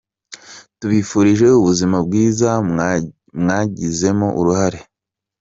Tubifurije 0.79 1.47
ubuzima 1.59 1.97
bwiza, 2.05 2.49
mwagizemo 3.39 4.27
uruhare!. 4.39 4.79